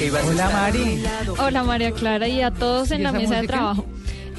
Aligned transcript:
Hola 0.00 0.48
Mari. 0.48 1.04
Hola 1.38 1.62
María 1.62 1.92
Clara 1.92 2.26
y 2.26 2.40
a 2.40 2.50
todos 2.50 2.90
en 2.90 3.00
¿Y 3.00 3.02
la 3.02 3.10
esa 3.10 3.18
mesa 3.18 3.40
de 3.42 3.46
trabajo. 3.46 3.84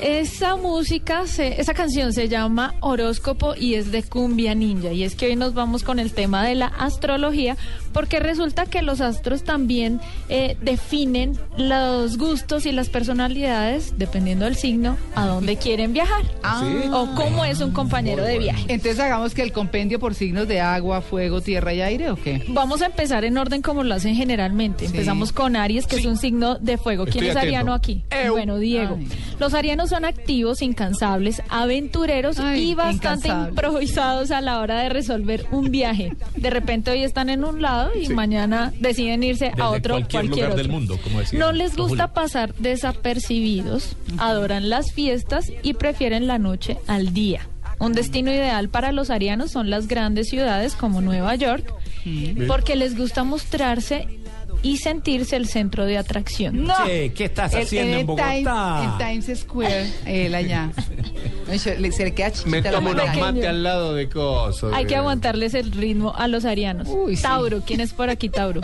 Esa 0.02 0.56
música, 0.56 1.28
se- 1.28 1.62
esa 1.62 1.76
canción 1.76 2.12
se 2.12 2.28
llama 2.28 2.74
Horóscopo 2.80 3.54
y 3.56 3.76
es 3.76 3.92
de 3.92 4.02
Cumbia 4.02 4.56
Ninja. 4.56 4.92
Y 4.92 5.04
es 5.04 5.14
que 5.14 5.28
hoy 5.28 5.36
nos 5.36 5.54
vamos 5.54 5.84
con 5.84 6.00
el 6.00 6.12
tema 6.12 6.44
de 6.44 6.56
la 6.56 6.66
astrología, 6.66 7.56
porque 7.94 8.20
resulta 8.20 8.66
que 8.66 8.82
los 8.82 9.00
astros 9.00 9.44
también 9.44 10.00
eh, 10.28 10.58
definen 10.62 11.38
los 11.56 12.18
gustos 12.18 12.66
y 12.66 12.72
las 12.72 12.90
personalidades, 12.90 13.94
dependiendo 14.00 14.46
del 14.46 14.56
signo, 14.56 14.98
a 15.14 15.28
dónde 15.28 15.58
quieren 15.58 15.94
viajar. 15.94 16.24
O 16.92 17.14
cómo 17.16 17.46
es 17.46 17.60
un 17.62 17.72
compañero 17.72 18.24
de 18.24 18.40
viaje. 18.40 18.64
Entonces 18.70 19.00
hagamos 19.00 19.36
que 19.36 19.44
el 19.44 19.52
compendio 19.52 20.00
por 20.00 20.16
signos 20.16 20.48
de 20.48 20.62
agua, 20.62 21.02
fuego, 21.02 21.42
tierra 21.42 21.76
y 21.76 21.82
aire, 21.82 22.10
¿o 22.10 22.16
qué? 22.16 22.44
Vamos 22.48 22.82
a 22.82 22.88
empezar 22.88 23.24
en 23.24 23.38
orden 23.38 23.62
como 23.62 23.84
lo 23.84 23.94
hacen 23.94 24.16
generalmente. 24.16 24.86
Sí. 24.88 24.94
Empezamos 24.94 25.32
con 25.32 25.56
Aries, 25.56 25.86
que 25.86 25.98
es 25.98 26.06
un 26.06 26.18
signo 26.18 26.56
de 26.56 26.80
fuego. 26.80 27.04
¿Quién 27.06 27.26
Estoy 27.26 27.28
es 27.30 27.36
atento. 27.36 27.48
ariano 27.58 27.74
aquí? 27.76 28.04
Bueno, 28.32 28.58
Diego. 28.58 28.96
Ay. 28.98 29.08
Los 29.40 29.54
arianos 29.54 29.91
son 29.92 30.06
activos, 30.06 30.62
incansables, 30.62 31.44
aventureros 31.50 32.40
Ay, 32.40 32.72
y 32.72 32.76
bastante 32.76 33.28
improvisados 33.28 34.32
a 34.32 34.42
la 34.42 34.60
hora 34.60 34.80
de 34.82 34.90
resolver 34.90 35.46
un 35.52 35.70
viaje. 35.70 36.16
De 36.36 36.50
repente 36.50 36.92
hoy 36.92 37.04
están 37.04 37.30
en 37.30 37.44
un 37.44 37.62
lado 37.62 37.92
y 37.94 38.10
mañana 38.10 38.74
deciden 38.80 39.22
irse 39.22 39.50
Desde 39.50 39.62
a 39.62 39.70
otro 39.70 39.96
cualquier 39.96 40.22
cualquier 40.22 40.46
lugar 40.46 40.52
otro. 40.52 40.64
del 40.64 40.72
mundo, 40.72 41.00
como 41.04 41.20
decía 41.20 41.38
no 41.40 41.52
les 41.52 41.76
gusta 41.76 42.08
Julio. 42.08 42.14
pasar 42.14 42.56
desapercibidos, 42.56 43.98
adoran 44.18 44.70
las 44.70 44.94
fiestas 44.94 45.52
y 45.62 45.74
prefieren 45.74 46.26
la 46.26 46.40
noche 46.40 46.78
al 46.88 47.14
día. 47.14 47.48
Un 47.80 47.94
destino 47.94 48.32
ideal 48.32 48.70
para 48.70 48.92
los 48.92 49.10
arianos 49.10 49.52
son 49.52 49.70
las 49.70 49.88
grandes 49.88 50.30
ciudades 50.30 50.76
como 50.76 51.02
Nueva 51.02 51.36
York, 51.36 51.74
porque 52.48 52.76
les 52.76 52.98
gusta 52.98 53.24
mostrarse 53.24 54.08
y 54.64 54.78
sentirse 54.78 55.36
el 55.36 55.48
centro 55.48 55.86
de 55.86 55.98
atracción. 55.98 56.64
No. 56.66 56.74
Che, 56.86 57.14
¿qué 57.14 57.26
estás 57.26 57.54
Él- 57.54 57.64
haciendo 57.64 57.94
él 57.94 58.00
en 58.02 58.08
Bogotá? 58.08 58.32
Times, 58.32 58.92
en 58.92 59.24
Times 59.26 59.40
Square, 59.40 59.92
él 60.06 60.36
allá. 60.36 60.72
Se 61.58 61.78
le, 61.80 61.90
queda 62.14 62.32
chiquita 62.32 62.50
Me 62.50 62.62
la 62.62 62.72
tomo 62.72 62.92
unos 62.92 63.18
mate 63.18 63.48
al 63.48 63.64
lado 63.64 63.94
de 63.94 64.08
cosas. 64.08 64.72
Hay 64.74 64.86
que 64.86 64.96
aguantarles 64.96 65.54
el 65.54 65.72
ritmo 65.72 66.14
a 66.16 66.28
los 66.28 66.46
arianos. 66.46 66.88
Uy, 66.90 67.16
sí. 67.18 67.24
Tauro, 67.24 67.62
¿quién 67.66 67.82
es 67.82 67.94
por 67.94 68.10
aquí 68.10 68.30
Tauro? 68.30 68.62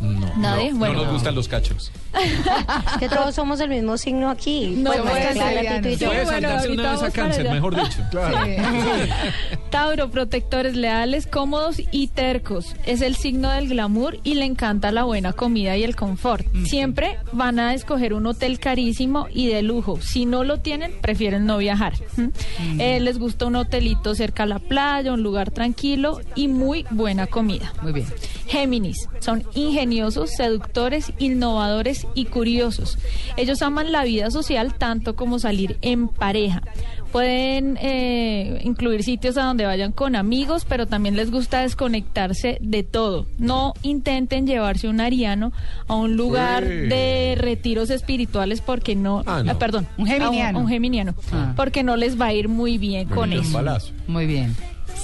No, 0.00 0.32
Nadie. 0.36 0.72
no, 0.72 0.78
bueno, 0.78 0.94
no 0.94 1.04
nos 1.04 1.12
gustan 1.12 1.34
los 1.34 1.46
cachos. 1.48 1.92
Que 2.98 3.08
todos 3.08 3.34
somos 3.34 3.60
el 3.60 3.68
mismo 3.68 3.96
signo 3.96 4.30
aquí. 4.30 4.74
No, 4.76 4.90
Podemos 4.90 5.10
bueno, 5.12 5.32
sí, 5.32 5.66
Tito 5.68 5.88
y 5.88 5.92
yo. 5.92 5.98
Sí, 5.98 6.04
Puede 6.06 6.24
bueno, 6.24 6.48
saltarse 6.48 6.66
ahorita 6.66 6.82
una 6.82 6.92
vez 6.92 7.02
a 7.02 7.10
cáncer, 7.10 7.50
mejor 7.50 7.74
dicho. 7.76 8.02
Tauro, 9.70 10.10
protectores 10.10 10.74
leales, 10.76 11.26
cómodos 11.26 11.76
y 11.92 12.08
tercos. 12.08 12.74
Es 12.84 13.00
el 13.02 13.14
signo 13.14 13.50
del 13.50 13.68
glamour 13.68 14.18
y 14.24 14.34
le 14.34 14.44
encanta 14.44 14.90
la 14.90 15.04
buena 15.04 15.32
comida 15.32 15.76
y 15.76 15.84
el 15.84 15.94
confort. 15.96 16.46
Siempre 16.64 17.18
van 17.32 17.58
a 17.58 17.74
escoger 17.74 18.12
un 18.14 18.26
hotel 18.26 18.58
carísimo 18.58 19.28
y 19.32 19.46
de 19.48 19.62
lujo. 19.62 20.00
Si 20.00 20.24
no 20.26 20.42
lo 20.44 20.58
tienen, 20.58 20.92
prefieren 21.00 21.46
no 21.46 21.58
viajar. 21.58 21.94
¿Mm? 22.16 22.80
Eh, 22.80 23.00
les 23.00 23.18
gusta 23.18 23.46
un 23.46 23.56
hotelito 23.56 24.14
cerca 24.14 24.42
a 24.42 24.46
la 24.46 24.58
playa, 24.58 25.12
un 25.12 25.22
lugar 25.22 25.50
tranquilo 25.50 26.20
y 26.34 26.48
muy 26.48 26.84
buena 26.90 27.26
comida. 27.26 27.72
Muy 27.82 27.92
bien. 27.92 28.06
Géminis 28.46 29.08
son 29.20 29.44
ingeniosos, 29.90 30.30
seductores, 30.30 31.12
innovadores 31.18 32.06
y 32.14 32.26
curiosos. 32.26 32.96
Ellos 33.36 33.60
aman 33.62 33.90
la 33.92 34.04
vida 34.04 34.30
social 34.30 34.74
tanto 34.74 35.16
como 35.16 35.38
salir 35.38 35.78
en 35.82 36.06
pareja. 36.08 36.62
Pueden 37.10 37.76
eh, 37.80 38.60
incluir 38.62 39.02
sitios 39.02 39.36
a 39.36 39.42
donde 39.44 39.66
vayan 39.66 39.90
con 39.90 40.14
amigos, 40.14 40.64
pero 40.68 40.86
también 40.86 41.16
les 41.16 41.32
gusta 41.32 41.62
desconectarse 41.62 42.58
de 42.60 42.84
todo. 42.84 43.26
No 43.38 43.74
intenten 43.82 44.46
llevarse 44.46 44.86
un 44.86 45.00
ariano 45.00 45.52
a 45.88 45.96
un 45.96 46.16
lugar 46.16 46.64
de 46.64 47.34
retiros 47.36 47.90
espirituales 47.90 48.60
porque 48.60 48.94
no, 48.94 49.24
Ah, 49.26 49.42
no. 49.44 49.50
ah, 49.50 49.58
perdón, 49.58 49.88
Un 49.98 50.06
geminiano. 50.06 50.58
a 50.58 50.62
un 50.62 50.68
geminiano, 50.68 51.14
Ah. 51.32 51.52
porque 51.56 51.82
no 51.82 51.96
les 51.96 52.20
va 52.20 52.26
a 52.26 52.32
ir 52.32 52.48
muy 52.48 52.78
bien 52.78 53.08
con 53.08 53.32
Un 53.32 53.40
eso. 53.40 53.52
balazo. 53.54 53.92
Muy 54.06 54.26
bien. 54.26 54.54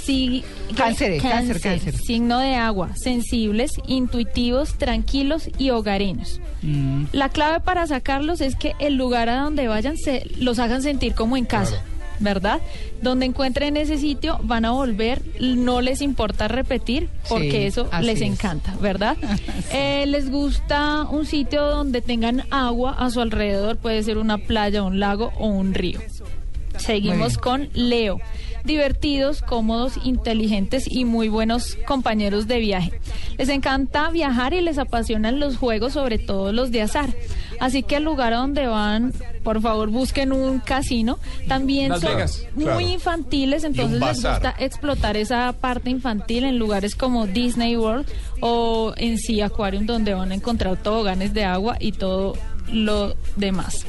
Sí, 0.07 0.45
Cáncer, 0.77 1.21
cáncer, 1.21 1.61
cáncer. 1.61 1.97
Signo 1.97 2.39
de 2.39 2.55
agua, 2.55 2.91
sensibles, 2.97 3.73
intuitivos, 3.89 4.79
tranquilos 4.79 5.49
y 5.59 5.71
hogareños. 5.71 6.41
Mm. 6.63 7.07
La 7.13 7.29
clave 7.29 7.61
para 7.61 7.87
sacarlos 7.87 8.41
es 8.41 8.55
que 8.57 8.75
el 8.79 8.95
lugar 8.95 9.29
a 9.29 9.41
donde 9.41 9.67
vayan 9.69 9.97
se 9.97 10.25
los 10.39 10.59
hagan 10.61 10.83
sentir 10.83 11.15
como 11.15 11.37
en 11.37 11.45
casa. 11.45 11.83
¿Verdad? 12.19 12.61
Donde 13.03 13.27
encuentren 13.27 13.77
ese 13.77 13.99
sitio 13.99 14.41
van 14.43 14.65
a 14.65 14.71
volver, 14.71 15.21
no 15.39 15.83
les 15.83 16.01
importa 16.01 16.49
repetir 16.49 17.11
porque 17.29 17.51
Sí, 17.51 17.57
eso 17.67 17.91
les 18.01 18.17
es. 18.17 18.23
encanta, 18.23 18.75
¿verdad? 18.81 19.19
Eh, 19.73 20.07
les 20.07 20.31
gusta 20.31 21.03
un 21.11 21.27
sitio 21.27 21.63
donde 21.67 22.01
tengan 22.01 22.45
agua 22.51 22.93
a 22.99 23.11
su 23.11 23.21
alrededor, 23.21 23.77
puede 23.77 24.03
ser 24.03 24.17
una 24.17 24.39
playa, 24.39 24.83
un 24.83 24.99
lago 24.99 25.31
o 25.39 25.49
un 25.49 25.75
río. 25.75 26.01
Seguimos 26.87 27.37
con 27.37 27.69
Leo. 27.75 28.21
Divertidos, 28.65 29.43
cómodos, 29.43 29.95
inteligentes 30.05 30.91
y 30.91 31.05
muy 31.05 31.29
buenos 31.29 31.77
compañeros 31.87 32.47
de 32.49 32.59
viaje. 32.59 33.01
Les 33.39 33.49
encanta 33.49 34.11
viajar 34.11 34.55
y 34.55 34.61
les 34.61 34.79
apasionan 34.79 35.39
los 35.39 35.57
juegos, 35.57 35.93
sobre 35.93 36.19
todo 36.19 36.53
los 36.53 36.71
de 36.73 36.83
azar. 36.83 37.15
Así 37.61 37.83
que 37.83 37.97
el 37.97 38.05
lugar 38.05 38.33
a 38.33 38.39
donde 38.39 38.67
van, 38.67 39.13
por 39.45 39.61
favor, 39.61 39.91
busquen 39.91 40.33
un 40.33 40.59
casino. 40.59 41.19
También 41.47 41.91
Las 41.91 42.01
son 42.01 42.15
Vegas, 42.15 42.47
muy 42.55 42.65
claro. 42.65 42.81
infantiles, 42.81 43.65
entonces 43.65 44.01
les 44.01 44.23
gusta 44.23 44.55
explotar 44.59 45.17
esa 45.17 45.53
parte 45.53 45.91
infantil 45.91 46.45
en 46.45 46.59
lugares 46.59 46.97
como 46.97 47.27
Disney 47.27 47.77
World 47.77 48.07
o 48.41 48.95
en 48.97 49.19
Sea 49.19 49.47
Aquarium, 49.47 49.87
donde 49.87 50.15
van 50.15 50.33
a 50.33 50.35
encontrar 50.35 50.77
toboganes 50.83 51.33
de 51.35 51.45
agua 51.45 51.77
y 51.79 51.93
todo 51.93 52.35
lo 52.73 53.15
demás. 53.37 53.87